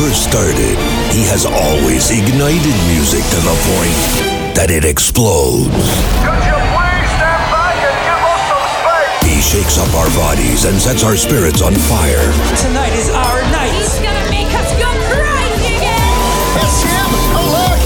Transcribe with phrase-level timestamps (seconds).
[0.00, 0.80] first started,
[1.12, 4.00] he has always ignited music to the point
[4.56, 5.68] that it explodes.
[9.28, 12.24] He shakes up our bodies and sets our spirits on fire.
[12.64, 13.76] Tonight is our night.
[13.76, 16.16] He's gonna make us go crazy again.
[16.64, 17.10] It's him!
[17.36, 17.80] Oh look!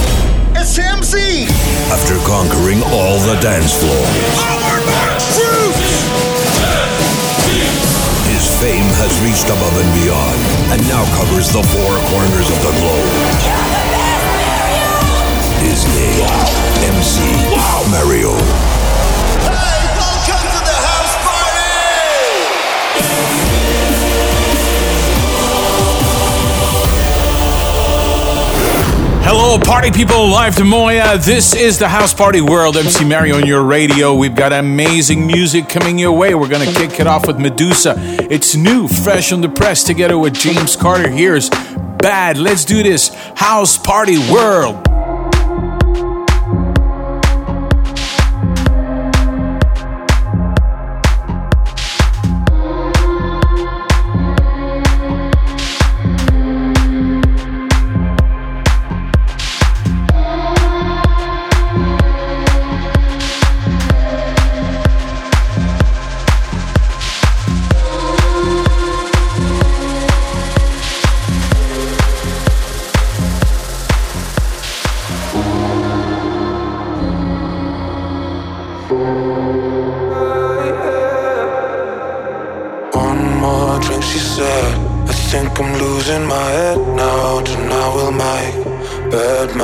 [0.54, 1.50] It's him Z!
[1.90, 5.03] After conquering all the dance floors, his
[8.64, 10.40] fame has reached above and beyond
[10.72, 13.12] and now covers the four corners of the globe.
[15.60, 16.24] His name,
[16.96, 17.20] MC
[17.92, 18.93] Mario.
[29.26, 31.16] Hello, party people, live to Moya.
[31.16, 32.76] This is the House Party World.
[32.76, 34.14] MC Mario on your radio.
[34.14, 36.34] We've got amazing music coming your way.
[36.34, 37.94] We're gonna kick it off with Meduza.
[38.30, 41.08] It's new, fresh on the press, together with James Carter.
[41.08, 41.48] Here's
[42.04, 42.36] Bad.
[42.36, 43.08] Let's do this.
[43.34, 44.93] House Party World.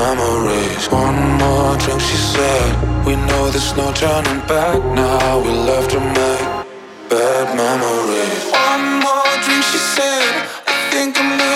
[0.00, 0.84] Memories.
[0.90, 2.70] One more drink, she said.
[3.06, 5.40] We know there's no turning back now.
[5.44, 6.46] We love to make
[7.12, 8.40] bad memories.
[8.68, 10.32] One more drink, she said.
[10.72, 11.49] I think I'm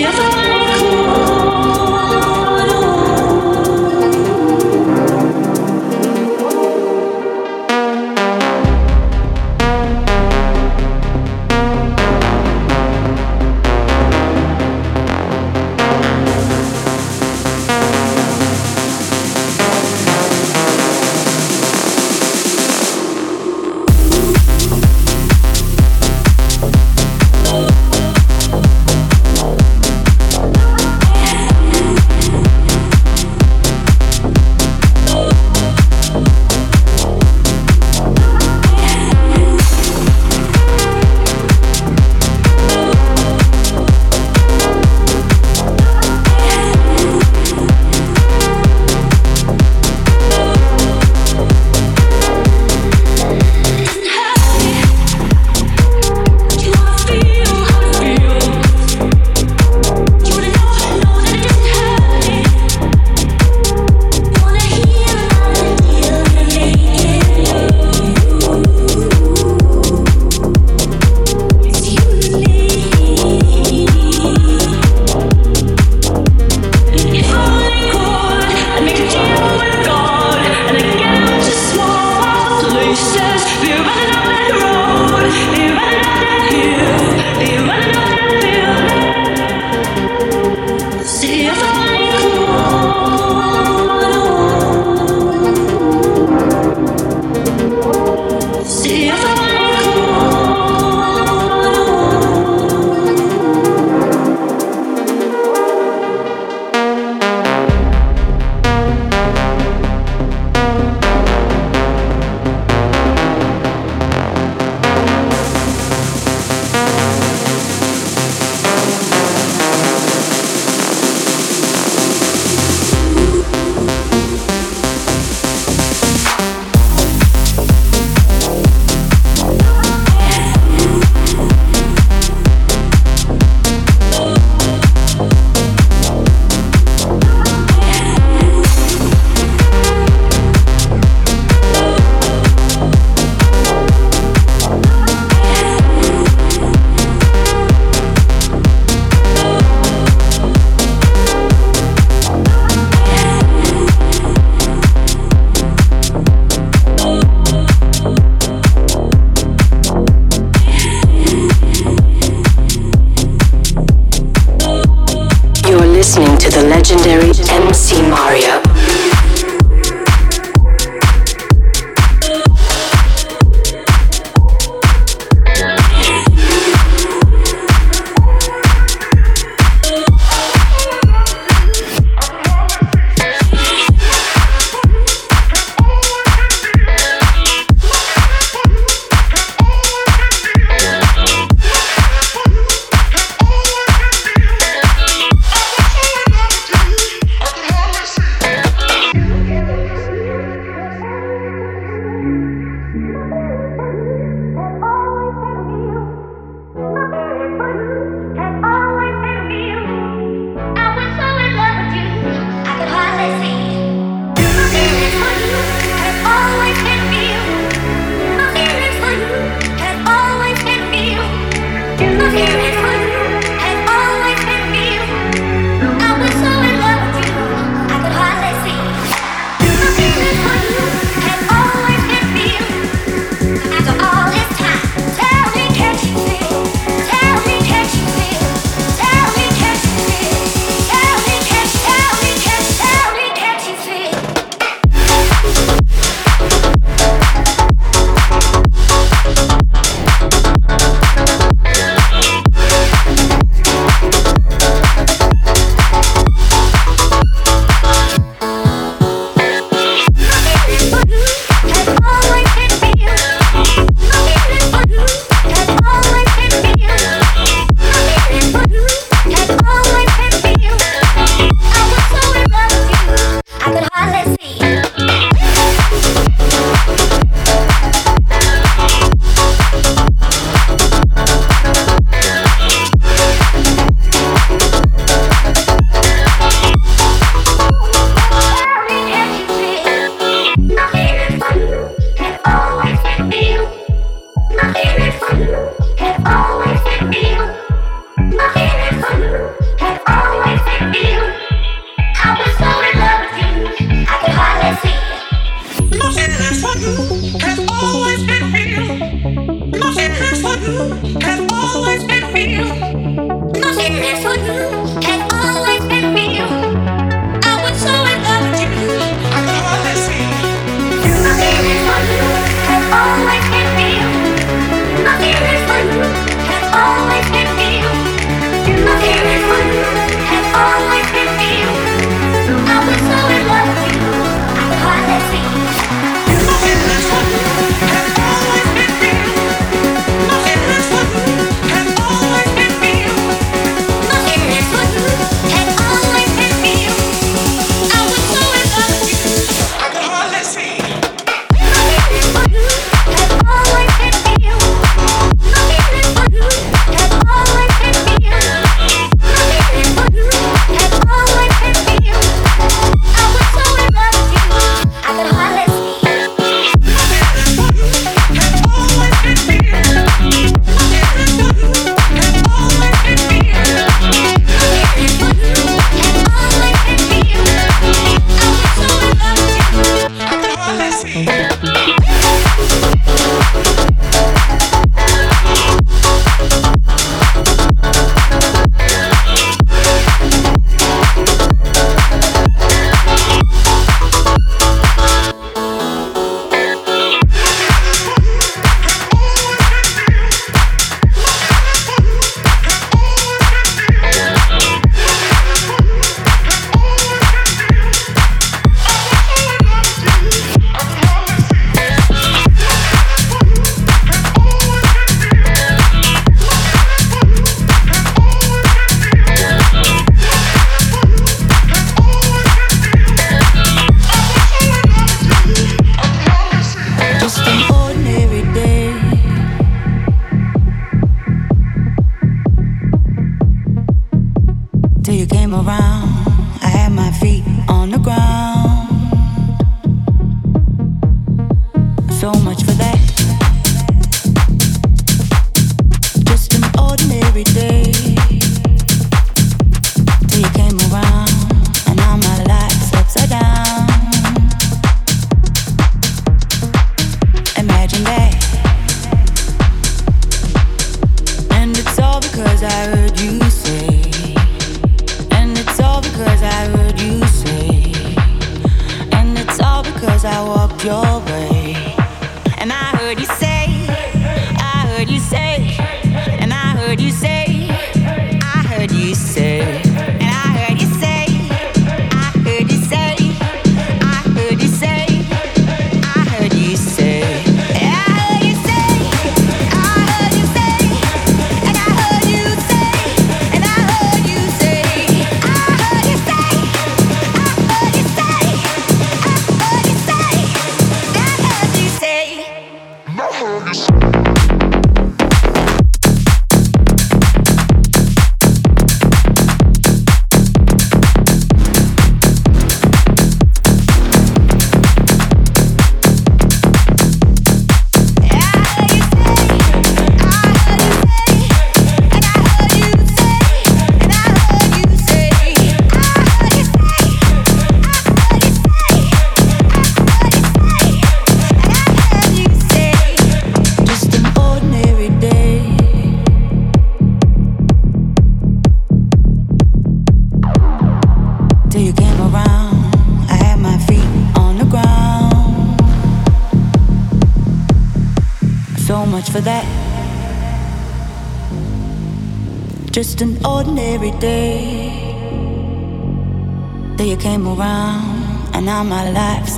[0.00, 0.29] Never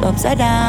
[0.04, 0.61] upside down.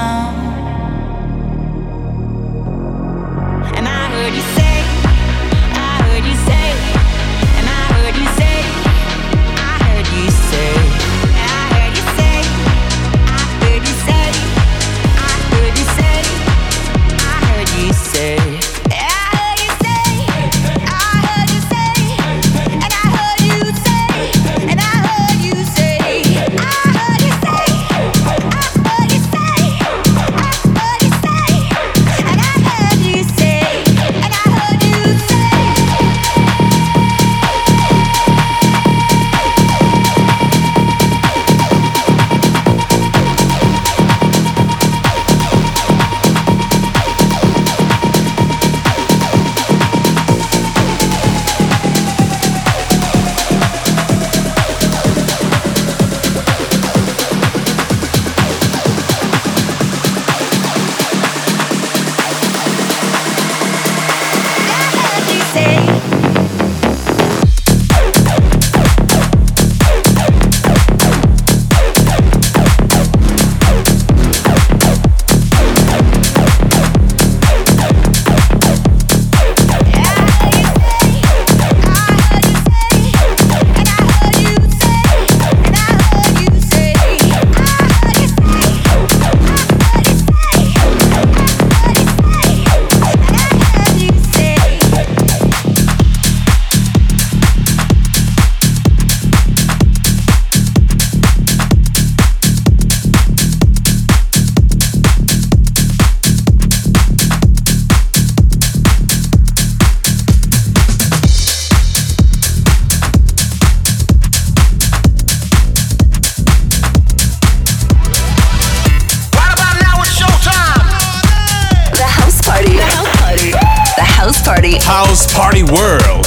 [125.13, 126.22] house party world.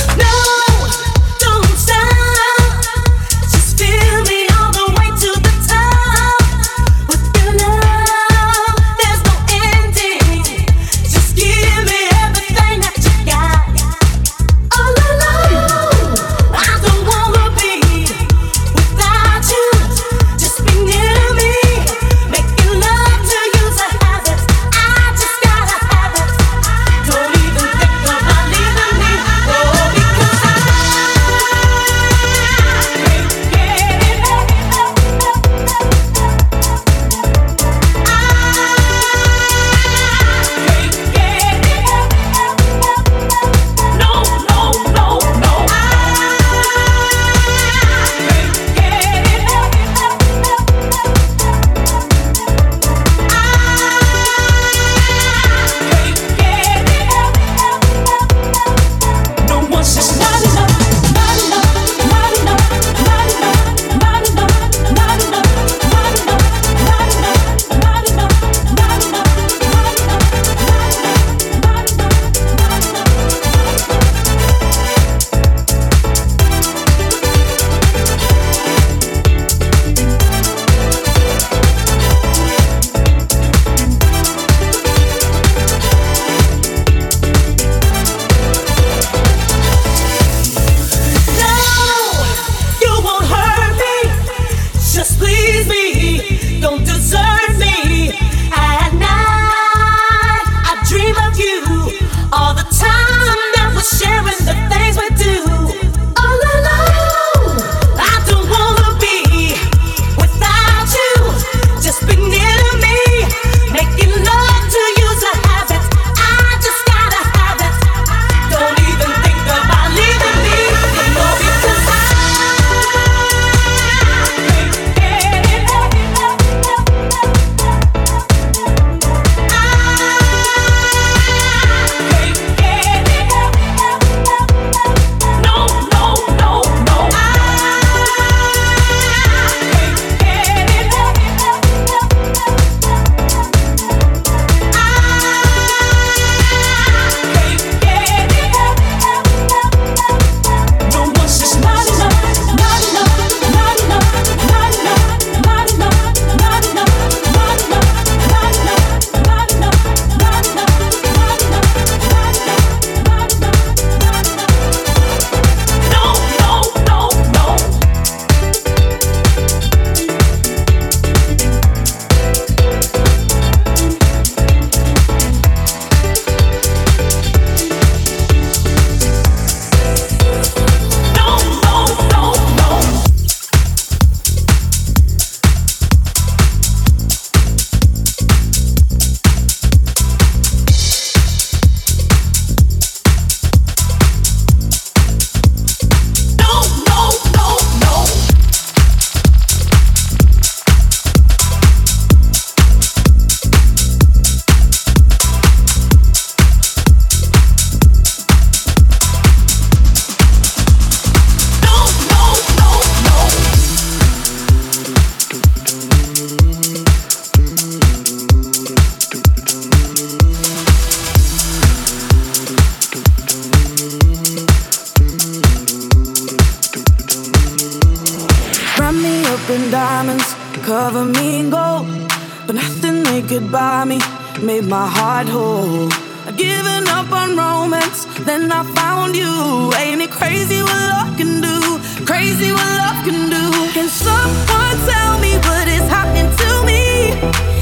[233.27, 233.99] could buy me,
[234.41, 235.89] made my heart whole.
[236.27, 239.73] I'd given up on romance, then I found you.
[239.75, 241.59] Ain't it crazy what love can do?
[242.05, 243.45] Crazy what love can do.
[243.75, 247.56] Can someone tell me what is happening to me?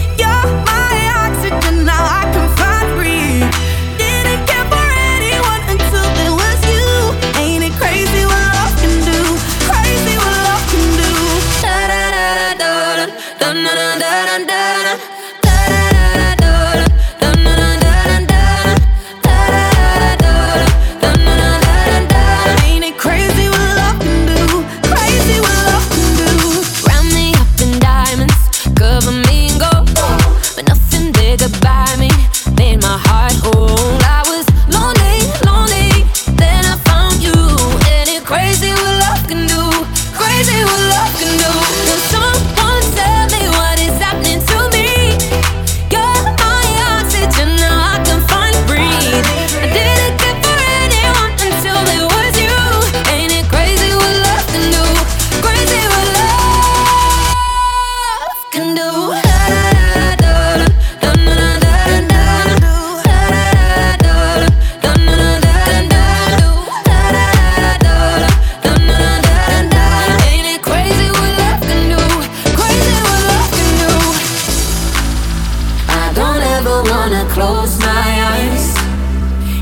[77.04, 78.66] wanna close my eyes.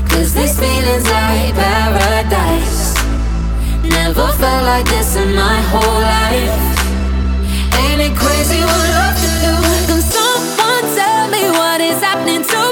[0.09, 2.95] Cause this feeling's like paradise.
[3.83, 6.59] Never felt like this in my whole life.
[7.81, 9.55] Ain't it crazy what love can do?
[9.87, 12.62] Can someone tell me what is happening to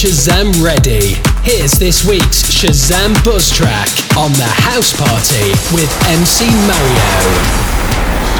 [0.00, 1.20] Shazam ready.
[1.44, 7.12] Here's this week's Shazam buzz track on the house party with MC Mario.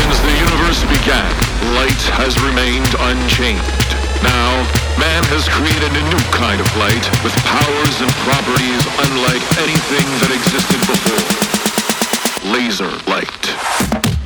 [0.01, 1.29] Since the universe began,
[1.77, 3.93] light has remained unchanged.
[4.25, 4.65] Now,
[4.97, 8.81] man has created a new kind of light with powers and properties
[9.13, 11.29] unlike anything that existed before.
[12.57, 14.20] Laser light.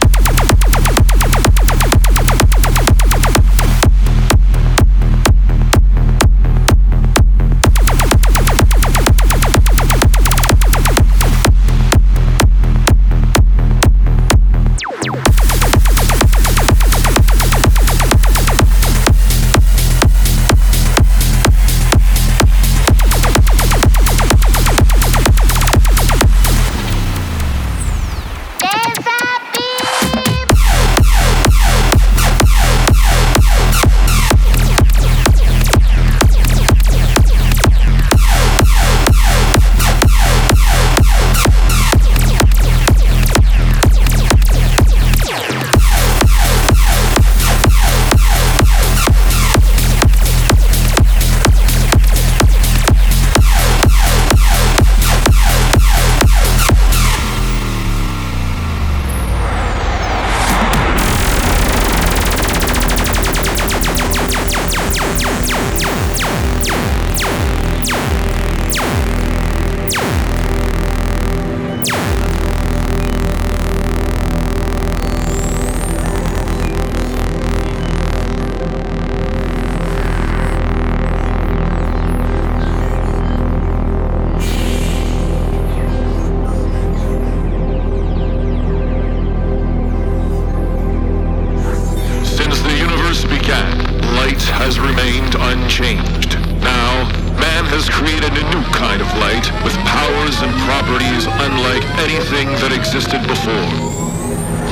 [95.75, 96.35] Unchanged.
[96.63, 97.03] Now,
[97.41, 102.73] man has created a new kind of light with powers and properties unlike anything that
[102.73, 103.71] existed before.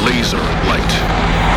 [0.06, 0.38] Laser
[0.68, 1.51] light.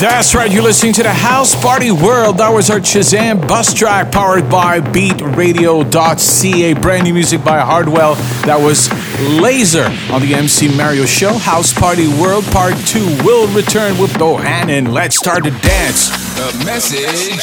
[0.00, 2.38] That's right, you're listening to the House Party World.
[2.38, 6.72] That was our Shazam buzz track powered by BeatRadio.ca.
[6.72, 8.14] Brand new music by Hardwell.
[8.46, 8.88] That was
[9.20, 11.34] Laser on the MC Mario Show.
[11.34, 14.90] House Party World Part 2 will return with Bohannon.
[14.90, 16.08] Let's start the dance.
[16.34, 17.36] The message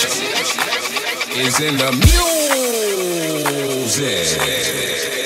[1.37, 1.91] is in the
[3.85, 5.16] music.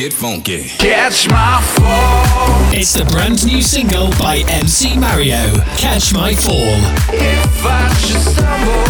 [0.00, 0.62] Make it funky.
[0.78, 2.72] Catch my fall.
[2.72, 5.52] It's the brand new single by MC Mario.
[5.76, 6.80] Catch my fall.
[7.12, 8.86] If I should stumble,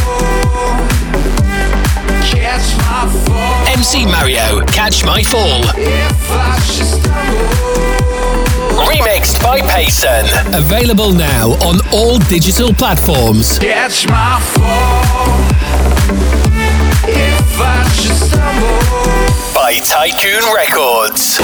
[2.31, 3.67] catch my fall.
[3.75, 5.63] MC Mario, Catch My Fall.
[5.75, 7.71] If I should stumble,
[8.87, 10.27] Remixed by Payson.
[10.55, 13.59] Available now on all digital platforms.
[13.59, 14.90] catch my fall.
[19.71, 21.39] By Tycoon Records.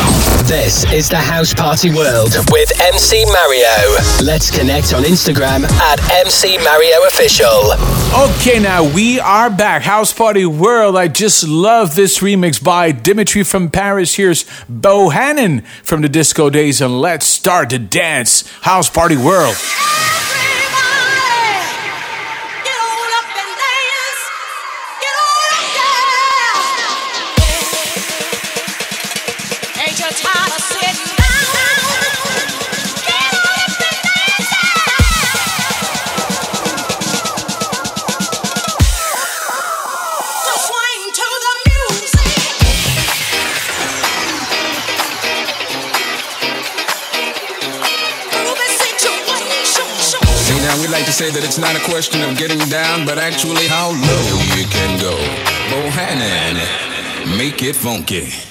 [0.49, 3.69] This is the House Party World with MC Mario.
[4.21, 7.71] Let's connect on Instagram at MC Mario Official.
[8.21, 9.83] Okay, now we are back.
[9.83, 10.97] House Party World.
[10.97, 14.17] I just love this remix by Dimitri from Paris.
[14.17, 18.43] Here's Bohannon from the disco days, and let's start the dance.
[18.63, 19.55] House Party World.
[51.59, 55.17] It's not a question of getting down, but actually how low you can go.
[55.71, 58.46] Bohannon, make it funky.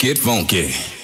[0.00, 0.97] It funky.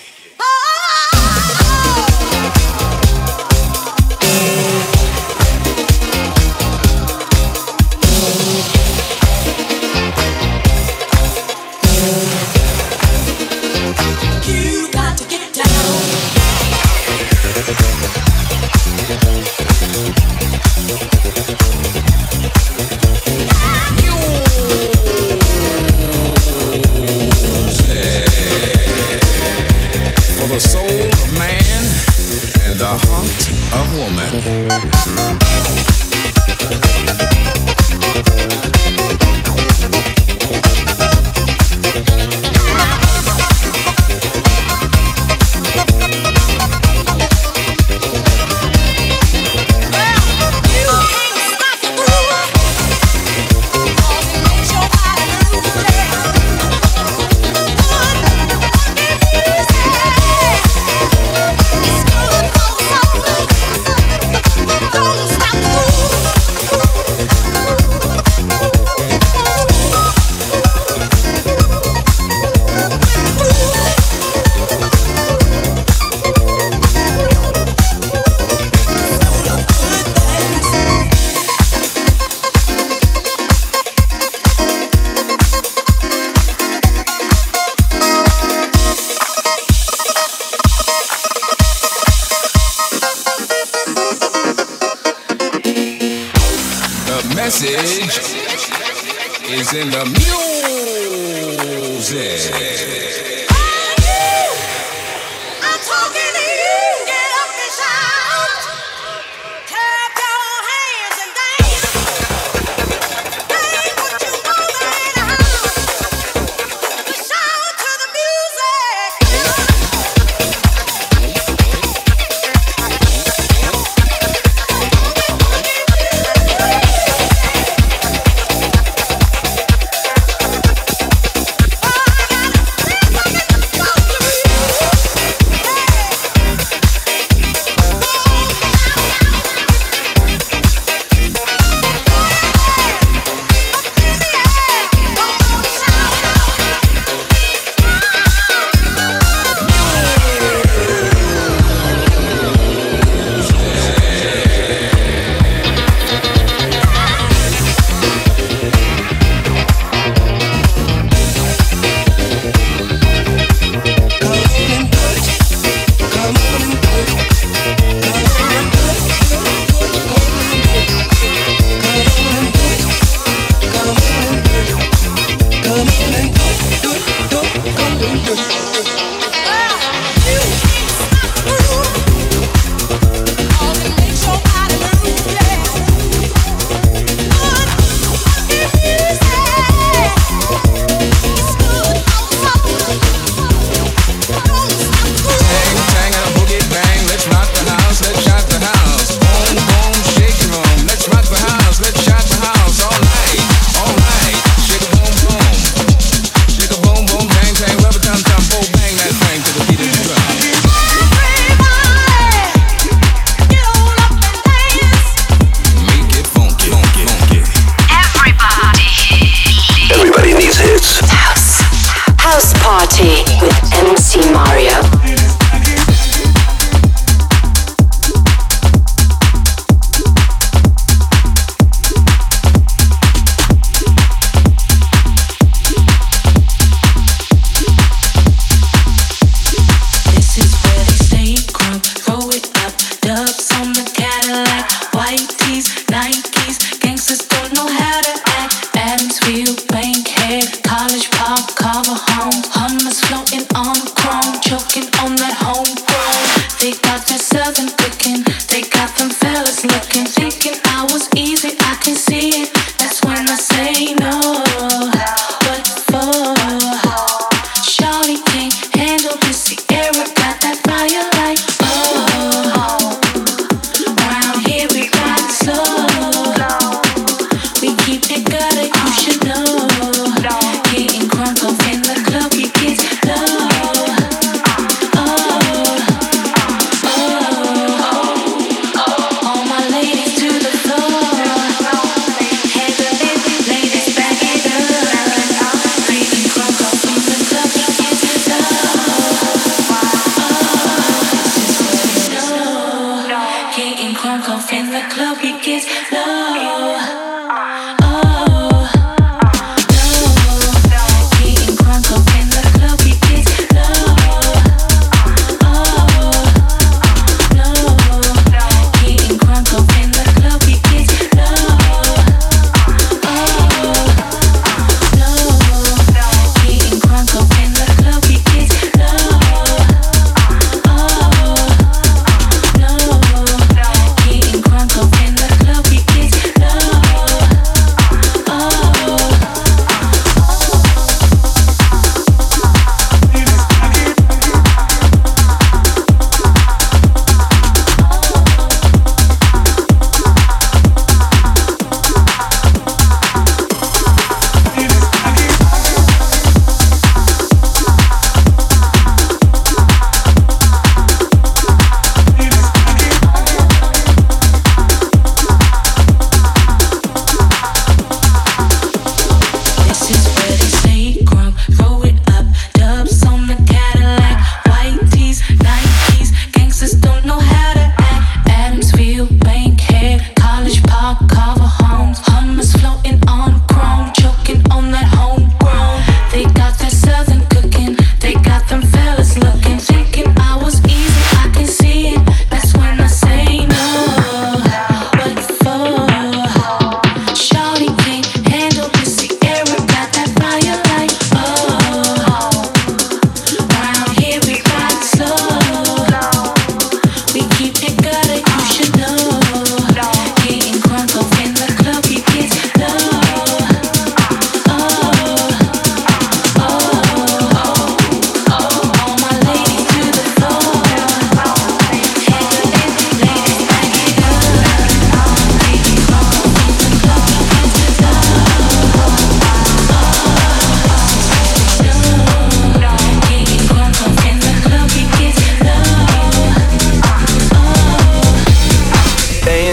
[102.15, 103.34] Music.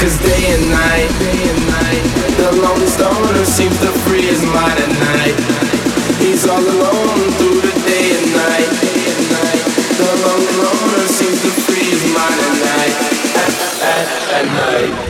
[0.00, 2.02] Cause day and night, day and night,
[2.38, 5.36] the lonely stoner seems to free his mind at night.
[6.16, 9.64] He's all alone through the day and night, day and night.
[10.00, 12.96] The lonely loner seems to free his mind at night,
[13.44, 13.52] at,
[13.84, 14.08] at,
[14.40, 15.09] at night.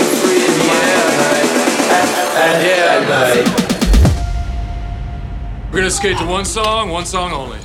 [2.35, 3.71] at, at, at night.
[5.71, 7.59] We're gonna skate to one song, one song only.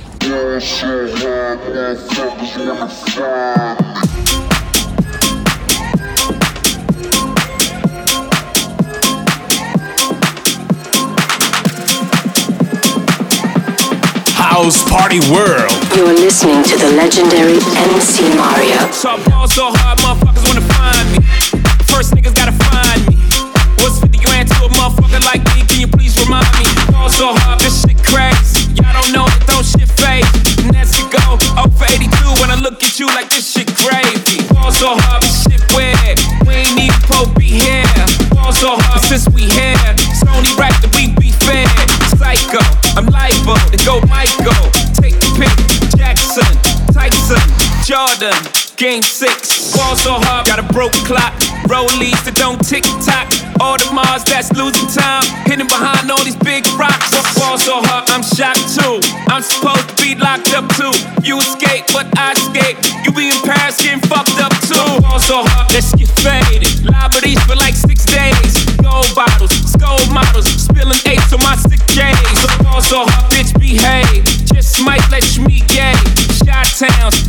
[14.35, 15.71] House Party World.
[15.95, 17.59] You're listening to the legendary
[17.93, 18.91] MC Mario.
[18.91, 21.19] So I ball so hard, motherfuckers wanna find me.
[21.85, 23.36] First niggas gotta find me.
[24.59, 25.65] What's 50 grand to a motherfucker like me?
[25.67, 26.65] Can you please remind me?
[26.91, 28.71] Ball so hard, this shit crazy.
[28.73, 30.25] Y'all don't know that don't shit fade.
[30.65, 31.37] And that's it go.
[31.37, 32.09] 0 for 82
[32.41, 34.41] when I look at you like this shit gravy.
[34.53, 36.17] Ball so hard, this shit weird.
[36.47, 37.85] We ain't even supposed be here.
[38.33, 39.77] Ball so hard since we here.
[40.09, 41.67] It's only right that we be fair.
[42.17, 42.61] Psycho,
[42.97, 44.57] I'm liable to go Michael.
[44.97, 45.76] Take the pick.
[47.87, 48.35] Jordan.
[48.75, 51.31] Game six, ball so hard, got a broke clock.
[51.71, 53.31] Rollies that don't tick tock.
[53.63, 57.15] Audemars that's losing time, hidden behind all these big rocks.
[57.39, 58.99] Ball so hard, I'm shocked too.
[59.31, 60.91] I'm supposed to be locked up too.
[61.23, 62.75] You escape, but I escape.
[63.07, 64.83] You be in Paris getting fucked up too.
[64.99, 66.67] Ball so hard, let's get faded.
[66.83, 68.67] Liberties for like six days.
[68.83, 72.35] Gold bottles, gold models, spilling eights on my sick days.
[72.67, 74.27] Ball so hard, bitch behave.
[74.43, 75.95] Just might let meet gay.
[76.43, 77.27] Shot towns,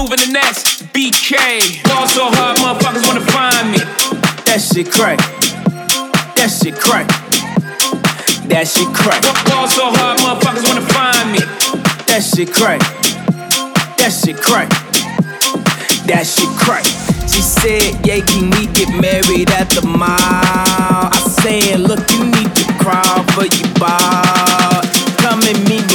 [0.00, 1.82] moving the next BK.
[1.84, 3.78] Ball so hard, motherfuckers wanna find me.
[4.48, 5.18] That shit crack.
[6.36, 7.06] That shit crack.
[8.48, 9.20] That shit crack.
[9.44, 11.40] Ball so hard, motherfuckers wanna find me.
[12.08, 12.80] That shit crack.
[13.98, 14.70] That shit crack.
[16.08, 16.84] That shit crack.
[17.28, 20.16] She said, Yeah, can we get married at the mall?
[20.16, 24.80] I said, Look, you need to crawl for your ball.
[25.20, 25.89] Come and meet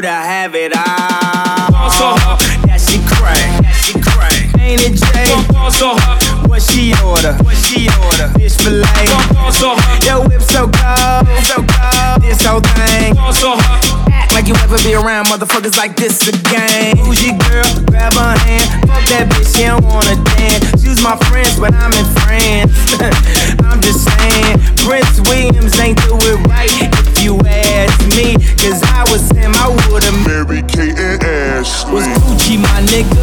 [0.00, 1.70] deserve to have it all.
[1.72, 3.36] Ball so hard, That shit crack.
[3.62, 4.60] That shit crack.
[4.60, 5.28] Ain't it Jay?
[5.52, 7.32] ball so hard, What she order?
[7.44, 8.28] What she order?
[8.36, 8.84] Fish fillet.
[9.32, 12.22] ball so hard, Your whip so cold, so cold.
[12.22, 13.14] This whole thing.
[13.14, 14.12] ball so hard.
[14.12, 16.96] Act like you ever be around motherfuckers like this again.
[16.96, 17.68] Your girl?
[17.88, 18.66] Grab her hand.
[18.88, 20.82] Fuck that bitch, she don't wanna dance.
[20.82, 22.72] She's my friends, but I'm in France.
[23.64, 27.05] I'm just saying, Prince Williams ain't do it right.
[27.26, 31.94] If you ask me, cause I was him, I would've Mary Kate and Ashley.
[31.94, 33.18] Was Gucci my nigga?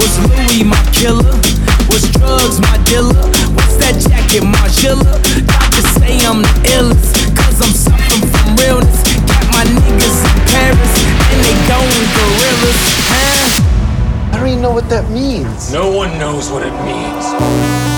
[0.00, 1.28] Was Louis my killer?
[1.92, 3.12] Was drugs my dealer?
[3.52, 5.20] What's that jacket, Margiela?
[5.44, 9.04] Doctors say I'm the illest, cause I'm suffering from realness.
[9.28, 10.94] Got my niggas in Paris,
[12.40, 12.80] rivers.
[14.24, 15.70] And I don't even know what that means.
[15.70, 17.93] No one knows what it means.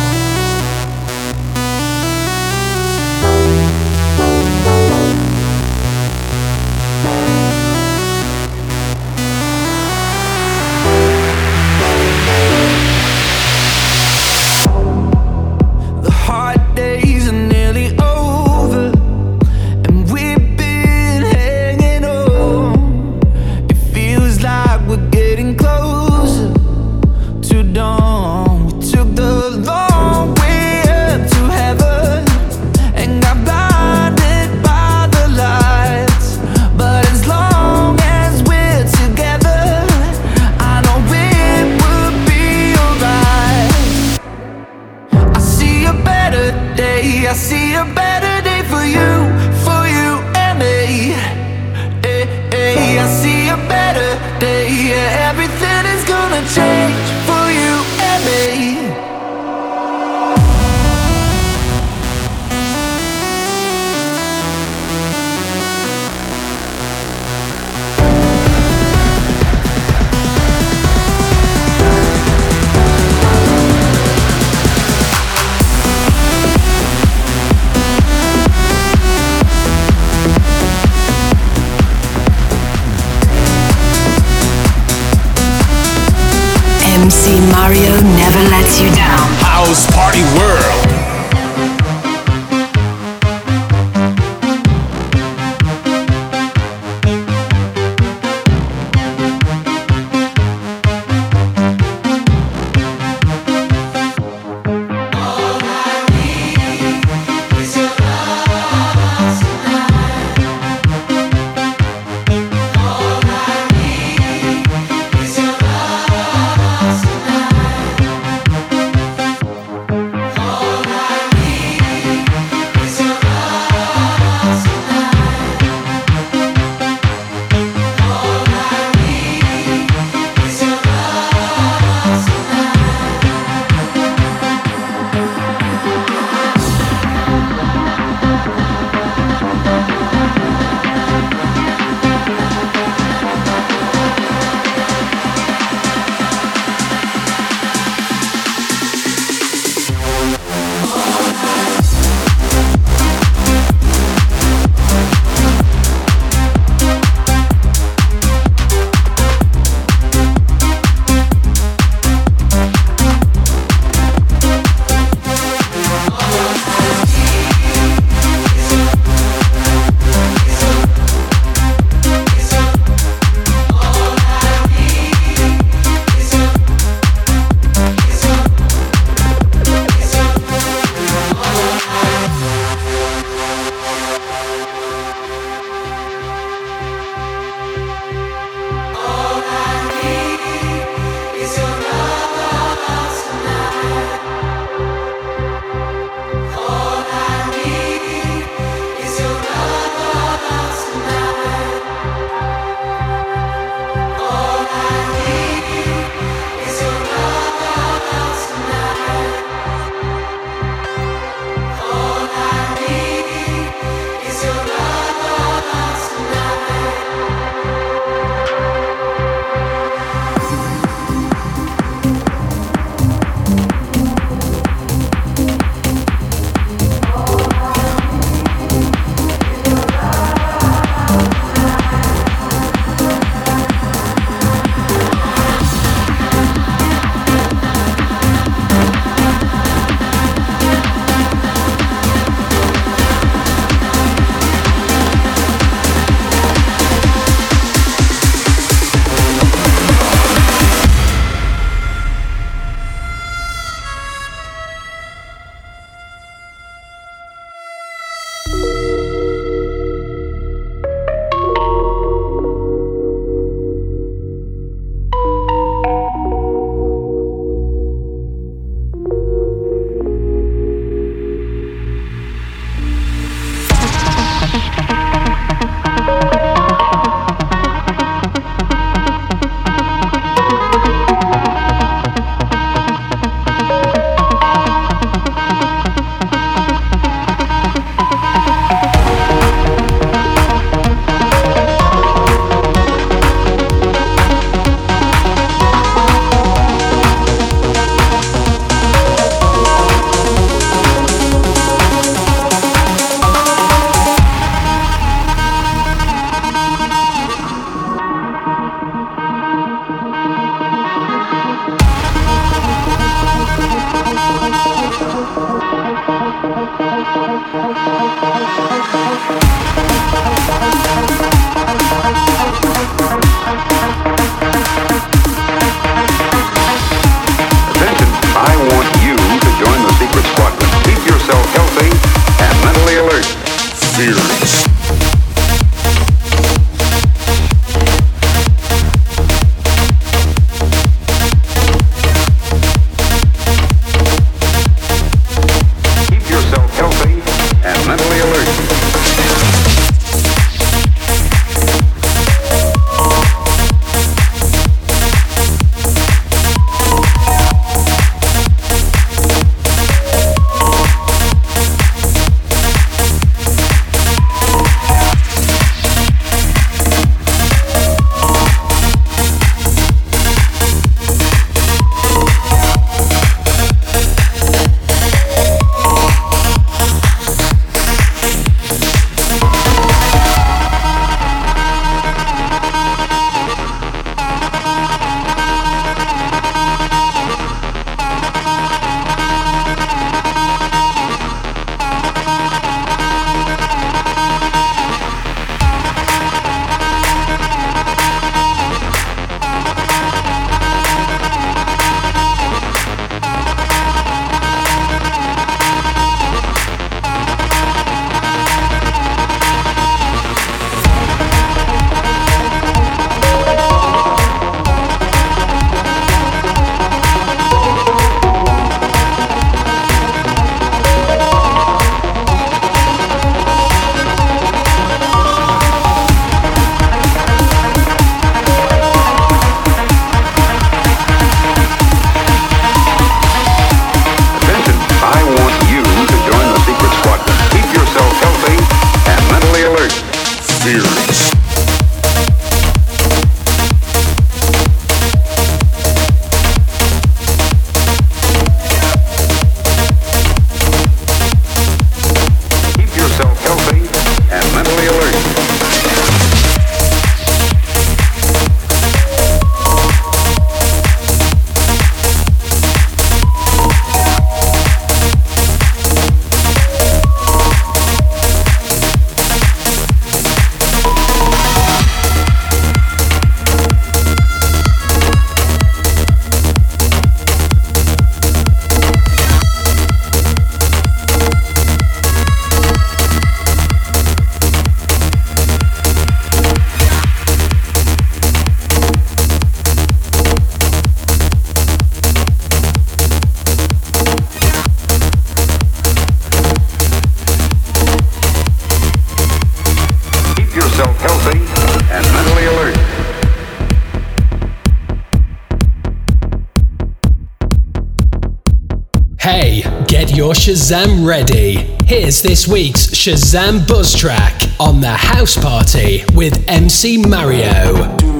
[510.47, 511.57] Shazam ready.
[511.89, 518.16] Here's this week's Shazam buzz track on the house party with MC Mario.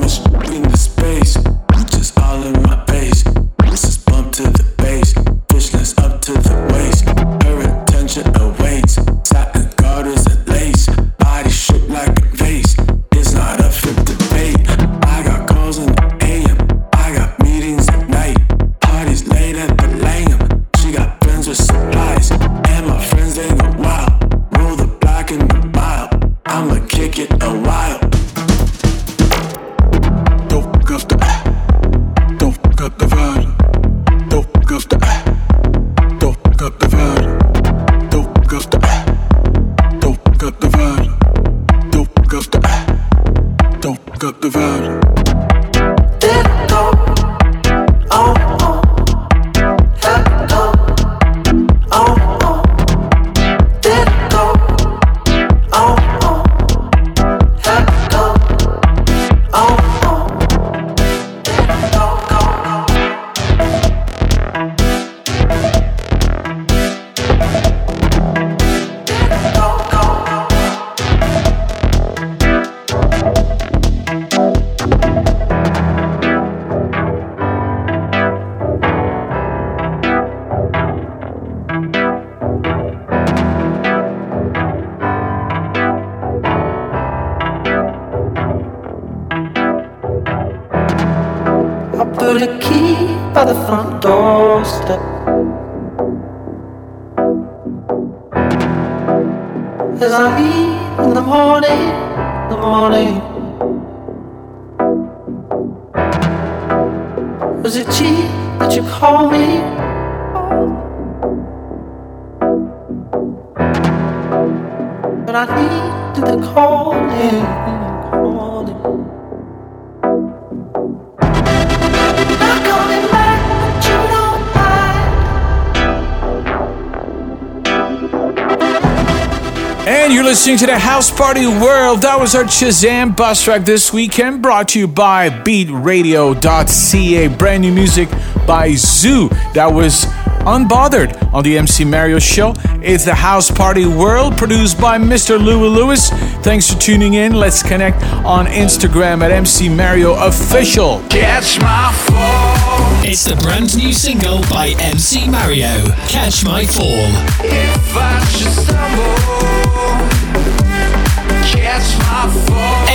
[130.57, 132.01] Listening to the House Party World.
[132.01, 137.29] That was our Shazam buzz track this weekend, brought to you by BeatRadio.ca.
[137.37, 138.09] Brand new music
[138.47, 139.29] by Zoo.
[139.53, 140.07] That was
[140.47, 142.55] Unbothered on the MC Mario Show.
[142.81, 145.39] It's the House Party World, produced by Mr.
[145.39, 146.09] Louie Lewis.
[146.43, 147.35] Thanks for tuning in.
[147.35, 151.03] Let's connect on Instagram at MC Mario Official.
[151.11, 153.05] Catch my fall.
[153.05, 157.11] It's the brand new single by MC Mario, Catch My Fall.
[157.45, 159.56] If I should stumble,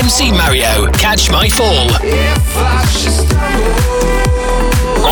[0.01, 1.87] MC Mario, Catch My Fall.
[2.01, 3.75] If I should stumble,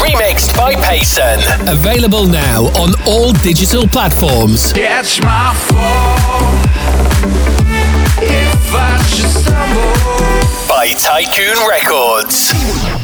[0.01, 1.39] Remixed by Payson.
[1.69, 4.73] Available now on all digital platforms.
[4.73, 6.55] catch my fall.
[8.17, 10.67] If I should stumble.
[10.67, 12.98] By Tycoon Records.